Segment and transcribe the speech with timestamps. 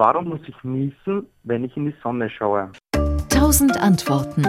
[0.00, 2.72] Warum muss ich niesen, wenn ich in die Sonne schaue?
[3.28, 4.44] Tausend Antworten.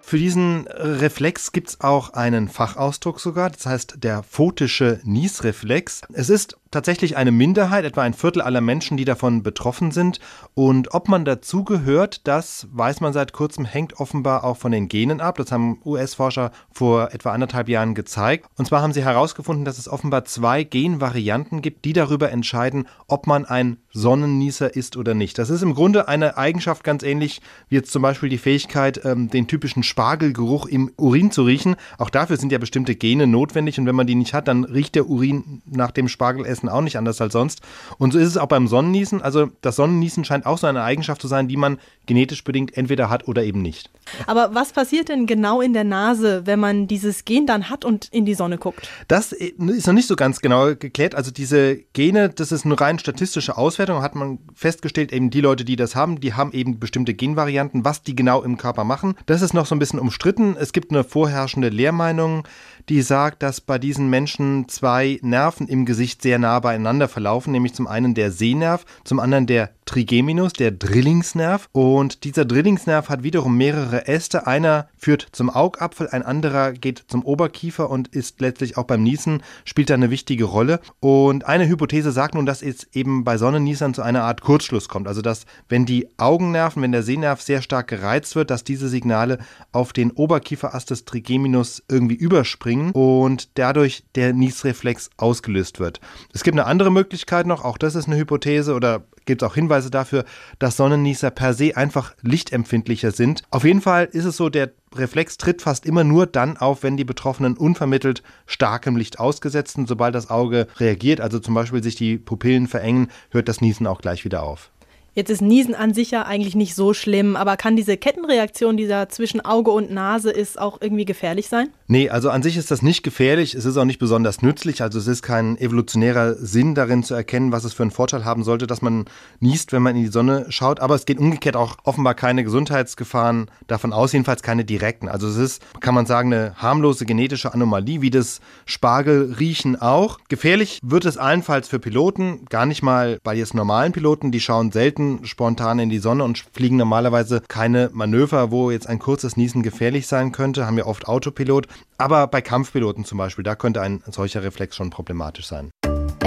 [0.00, 6.00] Für diesen Reflex gibt es auch einen Fachausdruck sogar, das heißt der photische Niesreflex.
[6.14, 10.20] Es ist tatsächlich eine Minderheit, etwa ein Viertel aller Menschen, die davon betroffen sind.
[10.54, 15.20] Und ob man dazugehört, das weiß man seit kurzem, hängt offenbar auch von den Genen
[15.20, 15.36] ab.
[15.38, 18.46] Das haben US-Forscher vor etwa anderthalb Jahren gezeigt.
[18.56, 23.26] Und zwar haben sie herausgefunden, dass es offenbar zwei Genvarianten gibt, die darüber entscheiden, ob
[23.26, 25.38] man ein Sonnennießer ist oder nicht.
[25.38, 29.28] Das ist im Grunde eine Eigenschaft ganz ähnlich wie jetzt zum Beispiel die Fähigkeit, ähm,
[29.28, 31.76] den typischen Spargelgeruch im Urin zu riechen.
[31.96, 34.94] Auch dafür sind ja bestimmte Gene notwendig und wenn man die nicht hat, dann riecht
[34.94, 37.60] der Urin nach dem Spargelessen Essen auch nicht anders als sonst.
[37.98, 39.22] Und so ist es auch beim Sonnenniesen.
[39.22, 43.10] Also das Sonnenniesen scheint auch so eine Eigenschaft zu sein, die man genetisch bedingt entweder
[43.10, 43.90] hat oder eben nicht.
[44.26, 48.08] Aber was passiert denn genau in der Nase, wenn man dieses Gen dann hat und
[48.08, 48.88] in die Sonne guckt?
[49.06, 51.14] Das ist noch nicht so ganz genau geklärt.
[51.14, 54.02] Also diese Gene, das ist eine rein statistische Auswertung.
[54.02, 57.84] Hat man festgestellt, eben die Leute, die das haben, die haben eben bestimmte Genvarianten.
[57.84, 60.56] Was die genau im Körper machen, das ist noch so ein bisschen umstritten.
[60.58, 62.46] Es gibt eine vorherrschende Lehrmeinung,
[62.88, 67.74] die sagt, dass bei diesen Menschen zwei Nerven im Gesicht sehr nah beieinander verlaufen, nämlich
[67.74, 71.70] zum einen der Sehnerv, zum anderen der Trigeminus, der Drillingsnerv.
[71.72, 74.46] Und dieser Drillingsnerv hat wiederum mehrere Äste.
[74.46, 79.42] Einer führt zum Augapfel, ein anderer geht zum Oberkiefer und ist letztlich auch beim Niesen,
[79.64, 80.80] spielt da eine wichtige Rolle.
[81.00, 85.08] Und eine Hypothese sagt nun, dass es eben bei Sonnenniesern zu einer Art Kurzschluss kommt.
[85.08, 89.38] Also dass, wenn die Augennerven, wenn der Sehnerv sehr stark gereizt wird, dass diese Signale
[89.72, 96.02] auf den Oberkieferast des Trigeminus irgendwie überspringen und dadurch der Niesreflex ausgelöst wird.
[96.34, 99.54] Es gibt eine andere Möglichkeit noch, auch das ist eine Hypothese oder gibt es auch
[99.54, 100.24] Hinweise dafür,
[100.58, 103.42] dass Sonnennießer per se einfach lichtempfindlicher sind.
[103.50, 106.96] Auf jeden Fall ist es so, der Reflex tritt fast immer nur dann auf, wenn
[106.96, 109.88] die Betroffenen unvermittelt starkem Licht ausgesetzt sind.
[109.88, 114.00] Sobald das Auge reagiert, also zum Beispiel sich die Pupillen verengen, hört das Niesen auch
[114.00, 114.70] gleich wieder auf.
[115.18, 118.86] Jetzt ist Niesen an sich ja eigentlich nicht so schlimm, aber kann diese Kettenreaktion, die
[118.86, 121.70] da zwischen Auge und Nase ist, auch irgendwie gefährlich sein?
[121.88, 123.56] Nee, also an sich ist das nicht gefährlich.
[123.56, 124.80] Es ist auch nicht besonders nützlich.
[124.80, 128.44] Also es ist kein evolutionärer Sinn darin zu erkennen, was es für einen Vorteil haben
[128.44, 129.06] sollte, dass man
[129.40, 130.78] niest, wenn man in die Sonne schaut.
[130.78, 135.08] Aber es geht umgekehrt auch offenbar keine Gesundheitsgefahren davon aus, jedenfalls keine direkten.
[135.08, 140.20] Also es ist, kann man sagen, eine harmlose genetische Anomalie, wie das Spargelriechen auch.
[140.28, 144.70] Gefährlich wird es allenfalls für Piloten, gar nicht mal bei jetzt normalen Piloten, die schauen
[144.70, 149.62] selten spontan in die Sonne und fliegen normalerweise keine Manöver, wo jetzt ein kurzes Niesen
[149.62, 151.66] gefährlich sein könnte, haben ja oft Autopilot.
[151.96, 155.70] Aber bei Kampfpiloten zum Beispiel, da könnte ein solcher Reflex schon problematisch sein.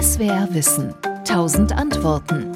[0.00, 0.94] SWR Wissen.
[1.24, 2.46] Tausend Antworten.